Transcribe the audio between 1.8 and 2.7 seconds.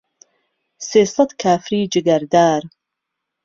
جگەردار